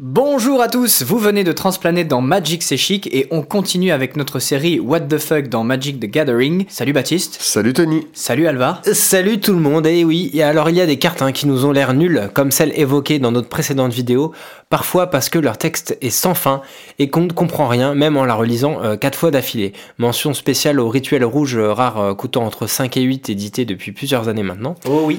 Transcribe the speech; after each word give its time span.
Bonjour 0.00 0.62
à 0.62 0.68
tous, 0.68 1.02
vous 1.02 1.18
venez 1.18 1.42
de 1.42 1.50
transplaner 1.50 2.04
dans 2.04 2.20
Magic 2.20 2.62
C'est 2.62 2.76
Chic 2.76 3.08
et 3.12 3.26
on 3.32 3.42
continue 3.42 3.90
avec 3.90 4.16
notre 4.16 4.38
série 4.38 4.78
What 4.78 5.00
the 5.00 5.18
Fuck 5.18 5.48
dans 5.48 5.64
Magic 5.64 5.98
the 5.98 6.04
Gathering. 6.04 6.66
Salut 6.68 6.92
Baptiste. 6.92 7.38
Salut 7.40 7.72
Tony. 7.72 8.06
Salut 8.12 8.46
Alvar. 8.46 8.80
Salut 8.92 9.40
tout 9.40 9.52
le 9.52 9.58
monde, 9.58 9.88
et 9.88 10.04
oui, 10.04 10.30
et 10.32 10.44
alors 10.44 10.70
il 10.70 10.76
y 10.76 10.80
a 10.80 10.86
des 10.86 11.00
cartes 11.00 11.20
hein, 11.20 11.32
qui 11.32 11.48
nous 11.48 11.64
ont 11.64 11.72
l'air 11.72 11.94
nulles, 11.94 12.30
comme 12.32 12.52
celle 12.52 12.78
évoquée 12.78 13.18
dans 13.18 13.32
notre 13.32 13.48
précédente 13.48 13.92
vidéo, 13.92 14.32
parfois 14.70 15.08
parce 15.08 15.30
que 15.30 15.40
leur 15.40 15.58
texte 15.58 15.98
est 16.00 16.10
sans 16.10 16.34
fin 16.34 16.62
et 17.00 17.10
qu'on 17.10 17.22
ne 17.22 17.32
comprend 17.32 17.66
rien, 17.66 17.96
même 17.96 18.16
en 18.16 18.24
la 18.24 18.34
relisant 18.34 18.80
euh, 18.80 18.94
quatre 18.94 19.18
fois 19.18 19.32
d'affilée. 19.32 19.72
Mention 19.98 20.32
spéciale 20.32 20.78
au 20.78 20.88
rituel 20.88 21.24
rouge 21.24 21.56
euh, 21.56 21.72
rare 21.72 21.98
euh, 21.98 22.14
coûtant 22.14 22.44
entre 22.44 22.68
5 22.68 22.96
et 22.98 23.02
8, 23.02 23.30
édité 23.30 23.64
depuis 23.64 23.90
plusieurs 23.90 24.28
années 24.28 24.44
maintenant. 24.44 24.76
Oh 24.88 25.02
oui. 25.06 25.18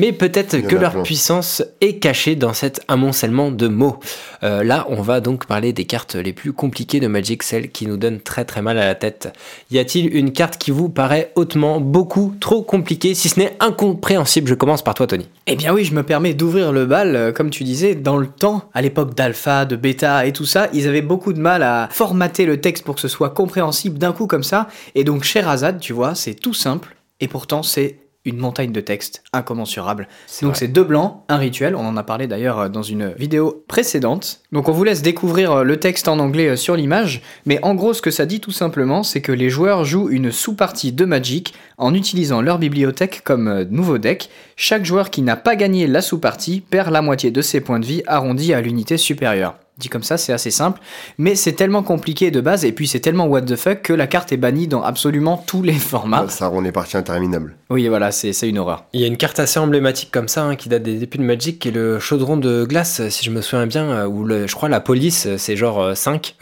Mais 0.00 0.12
peut-être 0.12 0.56
que 0.60 0.76
leur 0.76 0.92
plein. 0.92 1.02
puissance 1.02 1.62
est 1.82 1.98
cachée 1.98 2.34
dans 2.34 2.54
cet 2.54 2.80
amoncellement 2.88 3.50
de 3.50 3.68
mots. 3.68 3.98
Euh, 4.42 4.64
là, 4.64 4.86
on 4.88 5.02
va 5.02 5.20
donc 5.20 5.44
parler 5.44 5.74
des 5.74 5.84
cartes 5.84 6.14
les 6.14 6.32
plus 6.32 6.54
compliquées 6.54 7.00
de 7.00 7.06
Magic, 7.06 7.42
celles 7.42 7.70
qui 7.70 7.86
nous 7.86 7.98
donnent 7.98 8.20
très 8.20 8.46
très 8.46 8.62
mal 8.62 8.78
à 8.78 8.86
la 8.86 8.94
tête. 8.94 9.30
Y 9.70 9.78
a-t-il 9.78 10.16
une 10.16 10.32
carte 10.32 10.56
qui 10.56 10.70
vous 10.70 10.88
paraît 10.88 11.32
hautement, 11.34 11.82
beaucoup, 11.82 12.34
trop 12.40 12.62
compliquée, 12.62 13.12
si 13.12 13.28
ce 13.28 13.38
n'est 13.38 13.54
incompréhensible? 13.60 14.48
Je 14.48 14.54
commence 14.54 14.80
par 14.80 14.94
toi, 14.94 15.06
Tony. 15.06 15.28
Eh 15.46 15.54
bien 15.54 15.74
oui, 15.74 15.84
je 15.84 15.92
me 15.92 16.02
permets 16.02 16.32
d'ouvrir 16.32 16.72
le 16.72 16.86
bal, 16.86 17.14
euh, 17.14 17.30
comme 17.30 17.50
tu 17.50 17.62
disais, 17.62 17.94
dans 17.94 18.16
le 18.16 18.26
temps, 18.26 18.70
à 18.72 18.80
l'époque 18.80 19.14
d'alpha, 19.14 19.66
de 19.66 19.76
bêta 19.76 20.24
et 20.24 20.32
tout 20.32 20.46
ça, 20.46 20.68
ils 20.72 20.88
avaient 20.88 21.02
beaucoup 21.02 21.34
de 21.34 21.40
mal 21.40 21.62
à 21.62 21.90
formater 21.92 22.46
le 22.46 22.58
texte 22.58 22.84
pour 22.84 22.94
que 22.94 23.02
ce 23.02 23.08
soit 23.08 23.30
compréhensible 23.30 23.98
d'un 23.98 24.12
coup 24.12 24.26
comme 24.26 24.44
ça. 24.44 24.68
Et 24.94 25.04
donc 25.04 25.24
Sherazade, 25.24 25.78
tu 25.78 25.92
vois, 25.92 26.14
c'est 26.14 26.32
tout 26.32 26.54
simple, 26.54 26.96
et 27.20 27.28
pourtant 27.28 27.62
c'est 27.62 27.98
une 28.26 28.36
montagne 28.36 28.70
de 28.70 28.80
texte 28.80 29.22
incommensurable. 29.32 30.06
Donc 30.42 30.56
c'est 30.56 30.68
deux 30.68 30.84
blancs, 30.84 31.22
un 31.28 31.38
rituel, 31.38 31.74
on 31.74 31.86
en 31.86 31.96
a 31.96 32.02
parlé 32.02 32.26
d'ailleurs 32.26 32.58
euh, 32.58 32.68
dans 32.68 32.82
une 32.82 33.14
vidéo 33.18 33.64
précédente. 33.66 34.42
Donc 34.52 34.68
on 34.68 34.72
vous 34.72 34.84
laisse 34.84 35.00
découvrir 35.00 35.52
euh, 35.52 35.64
le 35.64 35.78
texte 35.78 36.06
en 36.06 36.18
anglais 36.18 36.48
euh, 36.48 36.56
sur 36.56 36.76
l'image, 36.76 37.22
mais 37.46 37.58
en 37.62 37.74
gros 37.74 37.94
ce 37.94 38.02
que 38.02 38.10
ça 38.10 38.26
dit 38.26 38.40
tout 38.40 38.50
simplement, 38.50 39.02
c'est 39.02 39.22
que 39.22 39.32
les 39.32 39.48
joueurs 39.48 39.84
jouent 39.84 40.10
une 40.10 40.30
sous-partie 40.30 40.92
de 40.92 41.04
Magic 41.06 41.54
en 41.78 41.94
utilisant 41.94 42.42
leur 42.42 42.58
bibliothèque 42.58 43.22
comme 43.24 43.62
nouveau 43.70 43.96
deck. 43.96 44.28
Chaque 44.56 44.84
joueur 44.84 45.08
qui 45.08 45.22
n'a 45.22 45.36
pas 45.36 45.56
gagné 45.56 45.86
la 45.86 46.02
sous-partie 46.02 46.60
perd 46.60 46.92
la 46.92 47.00
moitié 47.00 47.30
de 47.30 47.40
ses 47.40 47.62
points 47.62 47.80
de 47.80 47.86
vie 47.86 48.02
arrondis 48.06 48.52
à 48.52 48.60
l'unité 48.60 48.98
supérieure. 48.98 49.56
Dit 49.80 49.88
comme 49.88 50.02
ça, 50.02 50.18
c'est 50.18 50.34
assez 50.34 50.50
simple, 50.50 50.78
mais 51.16 51.34
c'est 51.34 51.54
tellement 51.54 51.82
compliqué 51.82 52.30
de 52.30 52.42
base 52.42 52.66
et 52.66 52.72
puis 52.72 52.86
c'est 52.86 53.00
tellement 53.00 53.26
what 53.26 53.42
the 53.42 53.56
fuck 53.56 53.80
que 53.80 53.94
la 53.94 54.06
carte 54.06 54.30
est 54.30 54.36
bannie 54.36 54.68
dans 54.68 54.82
absolument 54.82 55.42
tous 55.46 55.62
les 55.62 55.72
formats. 55.72 56.28
Ça 56.28 56.48
rend 56.48 56.60
les 56.60 56.70
parties 56.70 56.98
interminables. 56.98 57.56
Oui, 57.70 57.88
voilà, 57.88 58.12
c'est 58.12 58.34
c'est 58.34 58.48
une 58.48 58.58
horreur. 58.58 58.84
Il 58.92 59.00
y 59.00 59.04
a 59.04 59.06
une 59.06 59.16
carte 59.16 59.40
assez 59.40 59.58
emblématique 59.58 60.10
comme 60.10 60.28
ça, 60.28 60.44
hein, 60.44 60.56
qui 60.56 60.68
date 60.68 60.82
des 60.82 60.98
débuts 60.98 61.18
de 61.18 61.22
Magic, 61.22 61.58
qui 61.58 61.68
est 61.68 61.72
le 61.72 61.98
chaudron 61.98 62.36
de 62.36 62.64
glace, 62.64 63.08
si 63.08 63.24
je 63.24 63.30
me 63.30 63.40
souviens 63.40 63.66
bien, 63.66 63.84
euh, 63.84 64.06
où 64.06 64.24
le, 64.24 64.46
je 64.46 64.54
crois 64.54 64.68
la 64.68 64.80
police, 64.80 65.26
euh, 65.26 65.38
c'est 65.38 65.56
genre 65.56 65.80
euh, 65.80 65.94
5. 65.94 66.36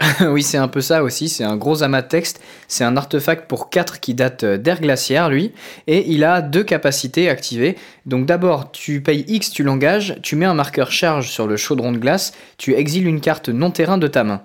oui, 0.28 0.42
c'est 0.42 0.56
un 0.56 0.68
peu 0.68 0.80
ça 0.80 1.02
aussi. 1.02 1.28
C'est 1.28 1.44
un 1.44 1.56
gros 1.56 1.82
amas 1.82 2.02
de 2.02 2.08
texte. 2.08 2.40
C'est 2.68 2.84
un 2.84 2.96
artefact 2.96 3.46
pour 3.48 3.70
4 3.70 4.00
qui 4.00 4.14
date 4.14 4.44
euh, 4.44 4.56
d'ère 4.56 4.80
glaciaire, 4.80 5.28
lui. 5.28 5.52
Et 5.86 6.10
il 6.10 6.24
a 6.24 6.40
deux 6.40 6.64
capacités 6.64 7.28
activées. 7.28 7.76
Donc 8.06 8.26
d'abord, 8.26 8.72
tu 8.72 9.02
payes 9.02 9.24
X, 9.28 9.50
tu 9.50 9.62
l'engages, 9.62 10.16
tu 10.22 10.36
mets 10.36 10.46
un 10.46 10.54
marqueur 10.54 10.90
charge 10.90 11.30
sur 11.30 11.46
le 11.46 11.56
chaudron 11.56 11.92
de 11.92 11.98
glace, 11.98 12.32
tu 12.56 12.74
exiles 12.74 13.06
une 13.06 13.20
carte 13.20 13.48
non 13.48 13.70
terrain 13.70 13.98
de 13.98 14.06
ta 14.06 14.24
main. 14.24 14.42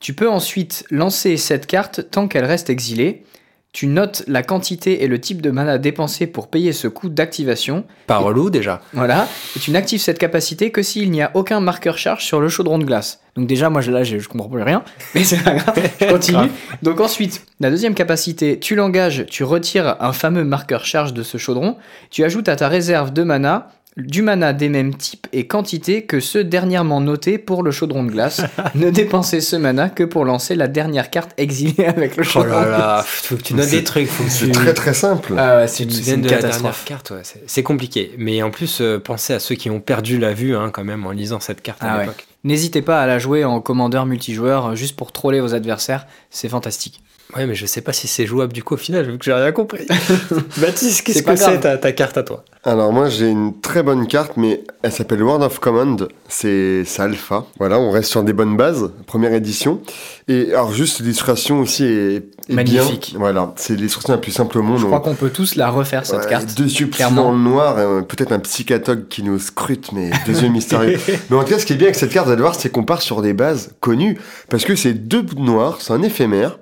Tu 0.00 0.14
peux 0.14 0.28
ensuite 0.28 0.84
lancer 0.90 1.36
cette 1.36 1.66
carte 1.66 2.10
tant 2.10 2.28
qu'elle 2.28 2.44
reste 2.44 2.70
exilée. 2.70 3.24
Tu 3.72 3.86
notes 3.86 4.24
la 4.26 4.42
quantité 4.42 5.04
et 5.04 5.08
le 5.08 5.20
type 5.20 5.42
de 5.42 5.50
mana 5.50 5.76
dépensé 5.76 6.26
pour 6.26 6.48
payer 6.48 6.72
ce 6.72 6.88
coût 6.88 7.10
d'activation. 7.10 7.84
Pas 8.06 8.16
relou 8.16 8.48
déjà. 8.48 8.80
Voilà. 8.94 9.28
Et 9.56 9.60
tu 9.60 9.70
n'actives 9.72 10.00
cette 10.00 10.18
capacité 10.18 10.70
que 10.70 10.82
s'il 10.82 11.10
n'y 11.10 11.20
a 11.22 11.30
aucun 11.34 11.60
marqueur 11.60 11.98
charge 11.98 12.24
sur 12.24 12.40
le 12.40 12.48
chaudron 12.48 12.78
de 12.78 12.84
glace. 12.84 13.20
Donc 13.36 13.46
déjà, 13.46 13.68
moi 13.68 13.82
je- 13.82 13.92
là, 13.92 14.04
je, 14.04 14.18
je 14.18 14.28
comprends 14.28 14.48
plus 14.48 14.62
rien. 14.62 14.82
Mais 15.14 15.22
c'est 15.22 15.44
pas 15.44 15.54
grave. 15.54 15.78
Je 16.00 16.06
continue. 16.10 16.48
Donc 16.82 16.98
ensuite, 17.00 17.44
la 17.60 17.70
deuxième 17.70 17.94
capacité, 17.94 18.58
tu 18.58 18.74
l'engages, 18.74 19.26
tu 19.28 19.44
retires 19.44 19.96
un 20.00 20.12
fameux 20.14 20.44
marqueur 20.44 20.84
charge 20.86 21.12
de 21.12 21.22
ce 21.22 21.36
chaudron. 21.36 21.76
Tu 22.10 22.24
ajoutes 22.24 22.48
à 22.48 22.56
ta 22.56 22.68
réserve 22.68 23.12
de 23.12 23.22
mana 23.22 23.68
du 23.98 24.22
mana 24.22 24.52
des 24.52 24.68
mêmes 24.68 24.94
types 24.96 25.26
et 25.32 25.46
quantités 25.46 26.04
que 26.06 26.20
ceux 26.20 26.44
dernièrement 26.44 27.00
notés 27.00 27.36
pour 27.36 27.62
le 27.62 27.70
chaudron 27.70 28.04
de 28.04 28.10
glace. 28.10 28.40
ne 28.74 28.90
dépensez 28.90 29.40
ce 29.40 29.56
mana 29.56 29.88
que 29.90 30.04
pour 30.04 30.24
lancer 30.24 30.54
la 30.54 30.68
dernière 30.68 31.10
carte 31.10 31.32
exilée 31.36 31.84
avec 31.86 32.16
le 32.16 32.22
Oh 32.22 32.24
chaudron. 32.30 32.60
là 32.60 32.68
là, 32.68 33.04
faut 33.06 33.36
que 33.36 33.42
tu 33.42 33.54
notes 33.54 33.68
des 33.70 33.84
trucs, 33.84 34.08
faut 34.08 34.24
que 34.24 34.30
C'est 34.30 34.46
tu... 34.46 34.52
très 34.52 34.72
très 34.74 34.94
simple. 34.94 35.34
Ah 35.36 35.58
ouais, 35.58 35.68
c'est 35.68 35.84
une, 35.84 35.90
une 35.90 35.96
de 36.22 36.30
la 36.30 36.38
dernière 36.38 36.40
catastrophe. 36.40 36.84
carte, 36.84 37.10
ouais, 37.10 37.20
c'est- 37.24 37.42
c'est 37.46 37.62
compliqué. 37.62 38.12
Mais 38.18 38.42
en 38.42 38.50
plus, 38.50 38.80
euh, 38.80 38.98
pensez 38.98 39.34
à 39.34 39.40
ceux 39.40 39.56
qui 39.56 39.68
ont 39.70 39.80
perdu 39.80 40.18
la 40.18 40.32
vue 40.32 40.54
hein, 40.56 40.70
quand 40.72 40.84
même 40.84 41.04
en 41.04 41.10
lisant 41.10 41.40
cette 41.40 41.60
carte 41.60 41.78
Ah 41.82 41.92
à 41.92 41.96
ouais. 41.96 42.00
l'époque. 42.04 42.26
N'hésitez 42.44 42.82
pas 42.82 43.02
à 43.02 43.06
la 43.06 43.18
jouer 43.18 43.44
en 43.44 43.60
commandeur 43.60 44.06
multijoueur 44.06 44.66
euh, 44.66 44.74
juste 44.76 44.94
pour 44.96 45.10
troller 45.12 45.40
vos 45.40 45.54
adversaires, 45.54 46.06
c'est 46.30 46.48
fantastique. 46.48 47.02
Ouais, 47.36 47.46
mais 47.46 47.54
je 47.54 47.66
sais 47.66 47.82
pas 47.82 47.92
si 47.92 48.08
c'est 48.08 48.24
jouable 48.24 48.54
du 48.54 48.62
coup 48.62 48.74
au 48.74 48.78
final, 48.78 49.04
vu 49.10 49.18
que 49.18 49.24
j'ai 49.24 49.34
rien 49.34 49.52
compris. 49.52 49.86
Baptiste, 50.56 51.02
qu'est-ce 51.02 51.22
que 51.22 51.36
c'est 51.36 51.60
ta, 51.60 51.76
ta 51.76 51.92
carte 51.92 52.16
à 52.16 52.22
toi? 52.22 52.44
Alors 52.64 52.92
moi 52.92 53.08
j'ai 53.08 53.28
une 53.30 53.60
très 53.60 53.82
bonne 53.82 54.06
carte, 54.06 54.32
mais 54.36 54.64
elle 54.82 54.92
s'appelle 54.92 55.22
Word 55.22 55.42
of 55.42 55.58
Command. 55.60 56.08
C'est 56.28 56.84
alpha. 56.98 57.46
Voilà, 57.58 57.78
on 57.78 57.90
reste 57.90 58.10
sur 58.10 58.24
des 58.24 58.32
bonnes 58.32 58.56
bases. 58.56 58.90
Première 59.06 59.32
édition. 59.32 59.80
Et 60.26 60.52
alors 60.52 60.72
juste 60.72 61.00
l'illustration 61.00 61.60
aussi 61.60 61.84
est, 61.84 62.16
est 62.48 62.52
Magnifique. 62.52 63.10
bien. 63.10 63.20
Voilà, 63.20 63.52
c'est 63.56 63.74
l'illustration 63.74 64.12
la 64.12 64.18
plus 64.18 64.32
simple 64.32 64.58
au 64.58 64.62
monde. 64.62 64.80
Je 64.80 64.86
crois 64.86 65.00
qu'on 65.00 65.14
peut 65.14 65.30
tous 65.30 65.54
la 65.54 65.70
refaire 65.70 66.04
cette 66.04 66.20
Ouais, 66.24 66.28
carte. 66.28 66.54
Deux 66.56 66.64
yeux 66.64 66.90
dans 67.14 67.32
le 67.32 67.38
noir, 67.38 67.76
euh, 67.78 68.02
peut-être 68.02 68.32
un 68.32 68.40
psychatogue 68.40 69.06
qui 69.08 69.22
nous 69.22 69.38
scrute, 69.38 69.92
mais 69.92 70.10
deux 70.26 70.42
yeux 70.42 70.48
mystérieux. 70.48 70.98
mais 71.30 71.36
en 71.36 71.44
tout 71.44 71.50
cas, 71.50 71.58
ce 71.58 71.64
qui 71.66 71.72
est 71.74 71.76
bien 71.76 71.86
avec 71.86 71.96
cette 71.96 72.12
carte, 72.12 72.26
vous 72.26 72.32
allez 72.32 72.42
voir, 72.42 72.54
c'est 72.56 72.70
qu'on 72.70 72.84
part 72.84 73.02
sur 73.02 73.22
des 73.22 73.32
bases 73.34 73.70
connues, 73.80 74.18
parce 74.50 74.64
que 74.64 74.74
c'est 74.74 74.94
deux 74.94 75.22
bouts 75.22 75.42
noirs, 75.42 75.78
c'est 75.80 75.92
un 75.92 76.02
éphémère, 76.02 76.58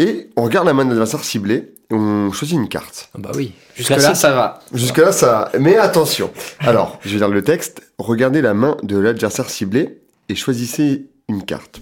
et 0.00 0.30
on 0.36 0.42
regarde 0.44 0.66
la 0.66 0.72
main 0.72 0.84
de 0.84 0.90
l'adversaire 0.90 1.22
ciblée, 1.22 1.74
et 1.90 1.94
on 1.94 2.32
choisit 2.32 2.56
une 2.56 2.68
carte. 2.68 3.10
Ah 3.14 3.18
Bah 3.18 3.32
oui. 3.34 3.52
Jusque 3.76 3.90
là, 3.90 3.96
Classique. 3.96 4.16
ça 4.16 4.32
va. 4.32 4.60
Jusque-là, 4.72 5.12
ça... 5.12 5.50
Mais 5.60 5.76
attention 5.76 6.30
Alors, 6.60 6.98
je 7.04 7.10
vais 7.10 7.16
lire 7.18 7.28
le 7.28 7.42
texte. 7.42 7.82
Regardez 7.98 8.40
la 8.40 8.54
main 8.54 8.76
de 8.82 8.96
l'adversaire 8.96 9.50
ciblé, 9.50 9.98
et 10.30 10.34
choisissez 10.34 11.06
une 11.28 11.44
carte. 11.44 11.80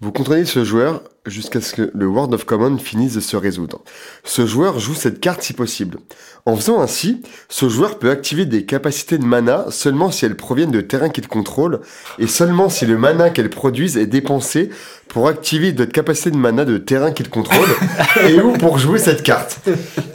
Vous 0.00 0.10
contrôlez 0.12 0.46
ce 0.46 0.64
joueur 0.64 1.02
jusqu'à 1.26 1.60
ce 1.60 1.74
que 1.74 1.90
le 1.94 2.06
Word 2.06 2.32
of 2.32 2.44
Command 2.44 2.80
finisse 2.80 3.14
de 3.14 3.20
se 3.20 3.36
résoudre. 3.36 3.82
Ce 4.24 4.46
joueur 4.46 4.78
joue 4.78 4.94
cette 4.94 5.20
carte 5.20 5.42
si 5.42 5.52
possible. 5.52 5.98
En 6.46 6.56
faisant 6.56 6.80
ainsi, 6.80 7.20
ce 7.50 7.68
joueur 7.68 7.98
peut 7.98 8.10
activer 8.10 8.46
des 8.46 8.64
capacités 8.64 9.18
de 9.18 9.24
mana 9.24 9.66
seulement 9.70 10.10
si 10.10 10.24
elles 10.24 10.36
proviennent 10.36 10.70
de 10.70 10.80
terrains 10.80 11.10
qu'il 11.10 11.28
contrôle 11.28 11.80
et 12.18 12.26
seulement 12.26 12.70
si 12.70 12.86
le 12.86 12.96
mana 12.96 13.28
qu'elles 13.28 13.50
produisent 13.50 13.98
est 13.98 14.06
dépensé 14.06 14.70
pour 15.08 15.28
activer 15.28 15.72
d'autres 15.72 15.92
capacités 15.92 16.30
de 16.30 16.36
mana 16.36 16.64
de 16.64 16.78
terrain 16.78 17.12
qu'il 17.12 17.28
contrôle 17.28 17.68
et 18.28 18.40
ou 18.40 18.52
pour 18.52 18.78
jouer 18.78 18.98
cette 18.98 19.22
carte. 19.22 19.60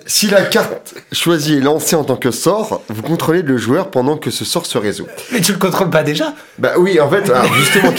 Si 0.07 0.27
la 0.27 0.41
carte 0.41 0.95
choisie 1.11 1.57
est 1.57 1.61
lancée 1.61 1.95
en 1.95 2.03
tant 2.03 2.15
que 2.15 2.31
sort, 2.31 2.81
vous 2.89 3.03
contrôlez 3.03 3.43
le 3.43 3.57
joueur 3.57 3.91
pendant 3.91 4.17
que 4.17 4.31
ce 4.31 4.45
sort 4.45 4.65
se 4.65 4.79
résout. 4.79 5.07
Mais 5.31 5.41
tu 5.41 5.51
le 5.51 5.59
contrôles 5.59 5.91
pas 5.91 6.03
déjà? 6.03 6.33
Bah 6.57 6.73
oui, 6.79 6.99
en 6.99 7.09
fait, 7.09 7.29
alors 7.29 7.53
justement. 7.53 7.93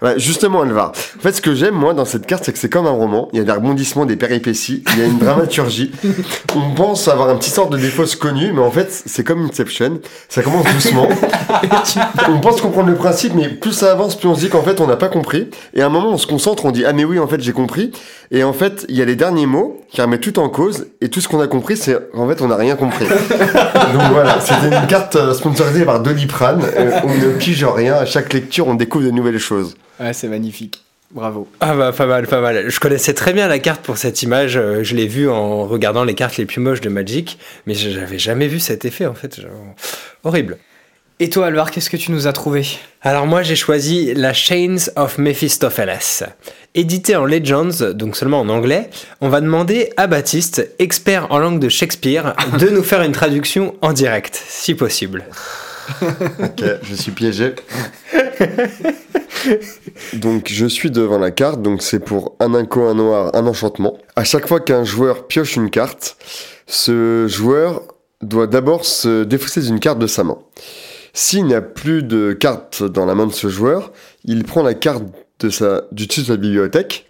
Ouais, 0.00 0.16
justement, 0.16 0.62
Alvar. 0.62 0.92
En 1.16 1.20
fait, 1.20 1.32
ce 1.32 1.40
que 1.40 1.56
j'aime, 1.56 1.74
moi, 1.74 1.92
dans 1.92 2.04
cette 2.04 2.24
carte, 2.24 2.44
c'est 2.44 2.52
que 2.52 2.58
c'est 2.58 2.68
comme 2.68 2.86
un 2.86 2.92
roman. 2.92 3.28
Il 3.32 3.38
y 3.38 3.42
a 3.42 3.44
des 3.44 3.50
rebondissements, 3.50 4.06
des 4.06 4.14
péripéties, 4.14 4.84
il 4.92 4.98
y 5.00 5.02
a 5.02 5.06
une 5.06 5.18
dramaturgie. 5.18 5.90
On 6.54 6.74
pense 6.74 7.08
avoir 7.08 7.28
un 7.30 7.36
petit 7.36 7.50
sort 7.50 7.68
de 7.68 7.76
défaut 7.76 8.04
connu, 8.20 8.52
mais 8.52 8.62
en 8.62 8.70
fait, 8.70 8.92
c'est 9.06 9.24
comme 9.24 9.44
Inception. 9.44 9.98
Ça 10.28 10.42
commence 10.42 10.66
doucement. 10.72 11.08
on 12.28 12.38
pense 12.38 12.60
comprendre 12.60 12.90
le 12.90 12.94
principe, 12.94 13.34
mais 13.34 13.48
plus 13.48 13.72
ça 13.72 13.90
avance, 13.90 14.16
plus 14.16 14.28
on 14.28 14.36
se 14.36 14.40
dit 14.40 14.48
qu'en 14.48 14.62
fait, 14.62 14.80
on 14.80 14.86
n'a 14.86 14.94
pas 14.94 15.08
compris. 15.08 15.50
Et 15.74 15.82
à 15.82 15.86
un 15.86 15.88
moment, 15.88 16.10
on 16.10 16.18
se 16.18 16.28
concentre, 16.28 16.64
on 16.64 16.70
dit, 16.70 16.84
ah, 16.84 16.92
mais 16.92 17.04
oui, 17.04 17.18
en 17.18 17.26
fait, 17.26 17.40
j'ai 17.40 17.52
compris. 17.52 17.90
Et 18.30 18.44
en 18.44 18.52
fait, 18.52 18.86
il 18.88 18.96
y 18.96 19.02
a 19.02 19.04
les 19.04 19.16
derniers 19.16 19.46
mots 19.46 19.80
qui 19.90 20.00
remettent 20.00 20.20
tout 20.20 20.38
en 20.38 20.48
cause. 20.48 20.86
Et 21.00 21.08
tout 21.08 21.20
ce 21.20 21.26
qu'on 21.26 21.40
a 21.40 21.48
compris, 21.48 21.76
c'est, 21.76 21.98
en 22.14 22.28
fait, 22.28 22.40
on 22.40 22.46
n'a 22.46 22.56
rien 22.56 22.76
compris. 22.76 23.06
Donc 23.08 24.02
voilà, 24.12 24.38
c'était 24.40 24.76
une 24.76 24.86
carte 24.86 25.16
euh, 25.16 25.34
sponsorisée 25.34 25.84
par 25.84 26.00
Doliprane. 26.00 26.62
Euh, 26.76 27.00
on 27.02 27.08
ne 27.08 27.36
pige 27.36 27.64
rien. 27.64 27.94
À 27.94 28.06
chaque 28.06 28.32
lecture, 28.32 28.68
on 28.68 28.74
découvre 28.74 29.04
de 29.04 29.10
nouvelles 29.10 29.38
choses. 29.38 29.74
Ouais, 30.00 30.12
c'est 30.12 30.28
magnifique. 30.28 30.82
Bravo. 31.10 31.48
Ah 31.60 31.74
bah 31.74 31.90
pas 31.92 32.04
mal, 32.06 32.26
pas 32.26 32.40
mal. 32.42 32.68
Je 32.68 32.80
connaissais 32.80 33.14
très 33.14 33.32
bien 33.32 33.48
la 33.48 33.58
carte 33.58 33.80
pour 33.82 33.96
cette 33.96 34.22
image. 34.22 34.58
euh, 34.58 34.82
Je 34.84 34.94
l'ai 34.94 35.06
vue 35.06 35.28
en 35.28 35.64
regardant 35.66 36.04
les 36.04 36.14
cartes 36.14 36.36
les 36.36 36.44
plus 36.44 36.60
moches 36.60 36.82
de 36.82 36.90
Magic, 36.90 37.38
mais 37.66 37.72
je- 37.74 37.88
j'avais 37.90 38.18
jamais 38.18 38.46
vu 38.46 38.60
cet 38.60 38.84
effet 38.84 39.06
en 39.06 39.14
fait. 39.14 39.40
Genre, 39.40 39.50
Horrible. 40.24 40.58
Et 41.20 41.30
toi, 41.30 41.46
Alvar, 41.46 41.70
qu'est-ce 41.72 41.88
que 41.90 41.96
tu 41.96 42.12
nous 42.12 42.26
as 42.28 42.32
trouvé? 42.32 42.64
Alors 43.02 43.26
moi 43.26 43.42
j'ai 43.42 43.56
choisi 43.56 44.12
la 44.14 44.32
Chains 44.34 44.76
of 44.96 45.16
Mephistopheles. 45.18 46.28
Édité 46.74 47.16
en 47.16 47.24
Legends, 47.24 47.92
donc 47.94 48.14
seulement 48.14 48.40
en 48.40 48.48
anglais, 48.50 48.90
on 49.22 49.28
va 49.30 49.40
demander 49.40 49.90
à 49.96 50.06
Baptiste, 50.08 50.68
expert 50.78 51.32
en 51.32 51.38
langue 51.38 51.58
de 51.58 51.68
Shakespeare, 51.70 52.34
de 52.60 52.68
nous 52.68 52.84
faire 52.84 53.02
une 53.02 53.12
traduction 53.12 53.74
en 53.80 53.92
direct, 53.94 54.40
si 54.46 54.74
possible. 54.74 55.24
Ok, 56.02 56.62
je 56.82 56.94
suis 56.94 57.12
piégé. 57.12 57.54
Donc 60.14 60.48
je 60.48 60.66
suis 60.66 60.90
devant 60.90 61.18
la 61.18 61.30
carte, 61.30 61.62
donc 61.62 61.82
c'est 61.82 62.00
pour 62.00 62.36
un 62.40 62.54
inco, 62.54 62.82
un 62.82 62.94
noir, 62.94 63.34
un 63.34 63.46
enchantement. 63.46 63.98
À 64.16 64.24
chaque 64.24 64.48
fois 64.48 64.60
qu'un 64.60 64.84
joueur 64.84 65.26
pioche 65.26 65.56
une 65.56 65.70
carte, 65.70 66.16
ce 66.66 67.26
joueur 67.28 67.82
doit 68.22 68.46
d'abord 68.46 68.84
se 68.84 69.24
défausser 69.24 69.62
d'une 69.62 69.80
carte 69.80 69.98
de 69.98 70.06
sa 70.06 70.24
main. 70.24 70.38
S'il 71.12 71.46
n'y 71.46 71.54
a 71.54 71.62
plus 71.62 72.02
de 72.02 72.32
cartes 72.32 72.82
dans 72.82 73.06
la 73.06 73.14
main 73.14 73.26
de 73.26 73.32
ce 73.32 73.48
joueur, 73.48 73.92
il 74.24 74.44
prend 74.44 74.62
la 74.62 74.74
carte 74.74 75.04
de 75.40 75.50
sa, 75.50 75.82
du 75.92 76.06
dessus 76.06 76.20
de 76.22 76.26
sa 76.26 76.36
bibliothèque 76.36 77.06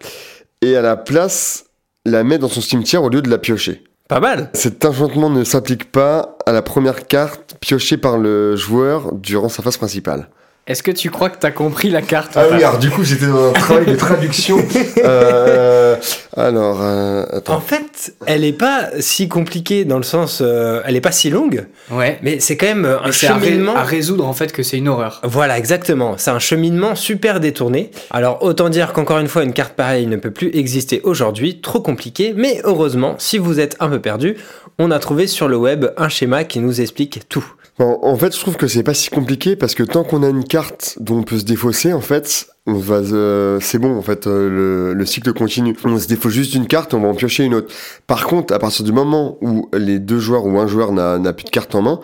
et 0.61 0.75
à 0.75 0.81
la 0.81 0.97
place 0.97 1.65
la 2.05 2.23
met 2.23 2.37
dans 2.37 2.47
son 2.47 2.61
cimetière 2.61 3.03
au 3.03 3.09
lieu 3.09 3.21
de 3.21 3.29
la 3.29 3.37
piocher. 3.37 3.83
Pas 4.07 4.19
mal. 4.19 4.49
Cet 4.53 4.83
enchantement 4.85 5.29
ne 5.29 5.43
s'applique 5.43 5.91
pas 5.91 6.37
à 6.45 6.51
la 6.51 6.63
première 6.63 7.05
carte 7.05 7.55
piochée 7.59 7.97
par 7.97 8.17
le 8.17 8.55
joueur 8.55 9.13
durant 9.13 9.49
sa 9.49 9.61
phase 9.61 9.77
principale. 9.77 10.29
Est-ce 10.69 10.83
que 10.83 10.91
tu 10.91 11.09
crois 11.09 11.29
que 11.31 11.37
t'as 11.39 11.49
compris 11.51 11.89
la 11.89 12.01
carte 12.03 12.33
Ah 12.35 12.45
oui, 12.51 12.63
alors 12.63 12.77
du 12.77 12.89
coup 12.91 13.03
j'étais 13.03 13.25
dans 13.25 13.49
un 13.49 13.53
travail 13.53 13.87
de 13.87 13.95
traduction. 13.95 14.59
Euh, 15.03 15.95
alors, 16.37 16.79
euh, 16.81 17.25
En 17.47 17.59
fait, 17.59 18.13
elle 18.27 18.43
est 18.45 18.53
pas 18.53 18.89
si 18.99 19.27
compliquée 19.27 19.83
dans 19.83 19.97
le 19.97 20.03
sens, 20.03 20.39
euh, 20.41 20.81
elle 20.85 20.95
est 20.95 21.01
pas 21.01 21.11
si 21.11 21.29
longue, 21.29 21.65
Ouais. 21.91 22.19
mais 22.21 22.39
c'est 22.39 22.55
quand 22.55 22.67
même 22.67 22.85
euh, 22.85 22.99
un 22.99 23.07
Mais 23.07 23.11
c'est 23.11 23.27
à, 23.27 23.35
ré- 23.35 23.47
cheminement. 23.47 23.75
à 23.75 23.83
résoudre 23.83 24.27
en 24.27 24.33
fait 24.33 24.51
que 24.51 24.61
c'est 24.63 24.77
une 24.77 24.87
horreur. 24.87 25.21
Voilà, 25.23 25.57
exactement. 25.57 26.15
C'est 26.17 26.31
un 26.31 26.39
cheminement 26.39 26.95
super 26.95 27.39
détourné. 27.39 27.91
Alors, 28.11 28.43
autant 28.43 28.69
dire 28.69 28.93
qu'encore 28.93 29.17
une 29.19 29.27
fois, 29.27 29.43
une 29.43 29.53
carte 29.53 29.73
pareille 29.73 30.05
ne 30.07 30.17
peut 30.17 30.31
plus 30.31 30.51
exister 30.55 31.01
aujourd'hui, 31.03 31.61
trop 31.61 31.79
compliqué, 31.81 32.33
mais 32.37 32.61
heureusement, 32.63 33.15
si 33.17 33.37
vous 33.39 33.59
êtes 33.59 33.75
un 33.79 33.89
peu 33.89 33.99
perdu, 33.99 34.35
on 34.77 34.91
a 34.91 34.99
trouvé 34.99 35.25
sur 35.27 35.47
le 35.47 35.57
web 35.57 35.87
un 35.97 36.09
schéma 36.09 36.43
qui 36.43 36.59
nous 36.59 36.79
explique 36.79 37.27
tout. 37.27 37.45
En, 37.81 38.17
fait, 38.17 38.35
je 38.35 38.41
trouve 38.41 38.57
que 38.57 38.67
c'est 38.67 38.83
pas 38.83 38.93
si 38.93 39.09
compliqué 39.09 39.55
parce 39.55 39.73
que 39.73 39.83
tant 39.83 40.03
qu'on 40.03 40.21
a 40.21 40.27
une 40.27 40.43
carte 40.43 40.97
dont 40.99 41.19
on 41.19 41.23
peut 41.23 41.39
se 41.39 41.45
défausser, 41.45 41.93
en 41.93 42.01
fait, 42.01 42.47
on 42.65 42.73
va, 42.73 42.95
euh, 42.95 43.59
c'est 43.61 43.79
bon, 43.79 43.97
en 43.97 44.01
fait, 44.01 44.27
euh, 44.27 44.49
le, 44.49 44.93
le 44.93 45.05
cycle 45.05 45.31
continue. 45.31 45.73
On 45.85 45.97
se 45.97 46.07
défausse 46.07 46.33
juste 46.33 46.51
d'une 46.51 46.67
carte, 46.67 46.93
on 46.93 46.99
va 46.99 47.07
en 47.07 47.15
piocher 47.15 47.45
une 47.45 47.53
autre. 47.53 47.73
Par 48.05 48.27
contre, 48.27 48.53
à 48.53 48.59
partir 48.59 48.83
du 48.83 48.91
moment 48.91 49.37
où 49.39 49.69
les 49.71 49.99
deux 49.99 50.19
joueurs 50.19 50.45
ou 50.45 50.59
un 50.59 50.67
joueur 50.67 50.91
n'a 50.91 51.33
plus 51.33 51.45
de 51.45 51.51
carte 51.51 51.73
en 51.73 51.81
main, 51.81 52.01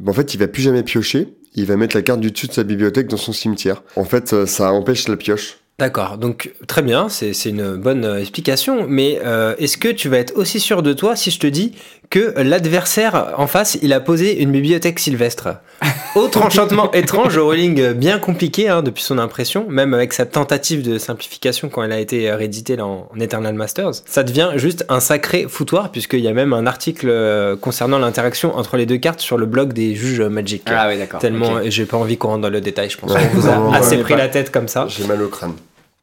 ben, 0.00 0.12
en 0.12 0.14
fait, 0.14 0.32
il 0.32 0.40
va 0.40 0.48
plus 0.48 0.62
jamais 0.62 0.82
piocher. 0.82 1.34
Il 1.54 1.66
va 1.66 1.76
mettre 1.76 1.94
la 1.94 2.02
carte 2.02 2.20
du 2.20 2.30
dessus 2.30 2.46
de 2.46 2.52
sa 2.52 2.64
bibliothèque 2.64 3.08
dans 3.08 3.16
son 3.18 3.34
cimetière. 3.34 3.82
En 3.96 4.04
fait, 4.04 4.32
euh, 4.32 4.46
ça 4.46 4.72
empêche 4.72 5.08
la 5.08 5.16
pioche. 5.16 5.58
D'accord, 5.78 6.16
donc 6.18 6.52
très 6.66 6.82
bien, 6.82 7.08
c'est 7.08 7.32
une 7.44 7.76
bonne 7.76 8.04
explication, 8.04 8.86
mais 8.88 9.20
est-ce 9.58 9.78
que 9.78 9.86
tu 9.86 10.08
vas 10.08 10.18
être 10.18 10.36
aussi 10.36 10.58
sûr 10.58 10.82
de 10.82 10.92
toi 10.92 11.14
si 11.14 11.30
je 11.30 11.38
te 11.38 11.46
dis 11.46 11.72
que 12.10 12.32
l'adversaire 12.36 13.34
en 13.36 13.46
face, 13.46 13.78
il 13.82 13.92
a 13.92 14.00
posé 14.00 14.40
une 14.42 14.50
bibliothèque 14.52 14.98
sylvestre 14.98 15.48
Autre 16.16 16.42
enchantement 16.42 16.90
étrange 16.92 17.36
au 17.36 17.44
rolling 17.44 17.80
euh, 17.80 17.92
bien 17.94 18.18
compliqué 18.18 18.68
hein, 18.68 18.82
depuis 18.82 19.02
son 19.04 19.18
impression, 19.18 19.66
même 19.68 19.92
avec 19.94 20.12
sa 20.12 20.24
tentative 20.26 20.82
de 20.82 20.98
simplification 20.98 21.68
quand 21.68 21.82
elle 21.82 21.92
a 21.92 22.00
été 22.00 22.28
euh, 22.30 22.36
rééditée 22.36 22.76
là, 22.76 22.86
en, 22.86 23.08
en 23.14 23.20
Eternal 23.20 23.54
Masters, 23.54 23.92
ça 24.06 24.22
devient 24.24 24.50
juste 24.56 24.84
un 24.88 25.00
sacré 25.00 25.46
foutoir 25.48 25.92
puisqu'il 25.92 26.20
y 26.20 26.28
a 26.28 26.32
même 26.32 26.52
un 26.54 26.66
article 26.66 27.08
euh, 27.10 27.56
concernant 27.56 27.98
l'interaction 27.98 28.56
entre 28.56 28.76
les 28.76 28.86
deux 28.86 28.96
cartes 28.96 29.20
sur 29.20 29.36
le 29.38 29.46
blog 29.46 29.72
des 29.74 29.94
juges 29.94 30.22
Magic. 30.22 30.62
Ah 30.66 30.86
oui, 30.88 30.98
d'accord. 30.98 31.20
Tellement, 31.20 31.60
j'ai 31.66 31.84
pas 31.84 31.98
envie 31.98 32.16
qu'on 32.16 32.28
rentre 32.28 32.42
dans 32.42 32.50
le 32.50 32.60
détail, 32.60 32.88
je 32.90 32.96
pense 32.98 33.12
Ouais, 33.12 33.28
qu'on 33.28 33.38
vous 33.40 33.48
a 33.48 33.56
non, 33.56 33.72
assez 33.72 33.98
pris 33.98 34.14
pas- 34.14 34.18
la 34.18 34.28
tête 34.28 34.50
comme 34.50 34.66
ça. 34.68 34.86
J'ai 34.88 35.04
mal 35.06 35.22
au 35.22 35.28
crâne. 35.28 35.52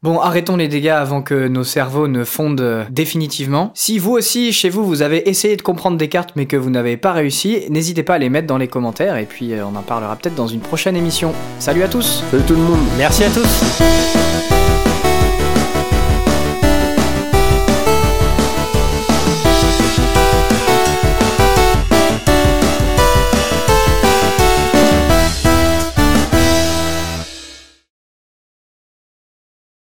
Bon, 0.02 0.20
arrêtons 0.20 0.56
les 0.56 0.68
dégâts 0.68 0.88
avant 0.88 1.22
que 1.22 1.48
nos 1.48 1.64
cerveaux 1.64 2.06
ne 2.06 2.22
fondent 2.24 2.60
euh, 2.60 2.84
définitivement. 2.90 3.70
Si 3.74 3.98
vous 3.98 4.12
aussi, 4.12 4.52
chez 4.52 4.68
vous, 4.68 4.84
vous 4.84 5.00
avez 5.00 5.28
essayé 5.28 5.56
de 5.56 5.62
comprendre 5.62 5.96
des 5.96 6.08
cartes 6.08 6.32
mais 6.36 6.44
que 6.44 6.56
vous 6.56 6.68
n'avez 6.68 6.98
pas 6.98 7.12
réussi, 7.12 7.64
n'hésitez 7.70 8.02
pas 8.02 8.14
à 8.14 8.18
les 8.18 8.28
mettre 8.28 8.46
dans 8.46 8.58
les 8.58 8.68
commentaires 8.68 9.16
et 9.16 9.24
puis 9.24 9.54
euh, 9.54 9.64
on 9.64 9.74
en 9.74 9.82
parlera 9.82 10.14
peut-être 10.16 10.34
dans 10.34 10.48
une 10.48 10.60
prochaine 10.60 10.96
émission. 10.96 11.32
Salut 11.58 11.82
à 11.82 11.88
tous 11.88 12.22
Salut 12.30 12.42
tout 12.46 12.54
le 12.54 12.60
monde 12.60 12.80
Merci 12.98 13.24
à 13.24 13.30
tous 13.30 14.25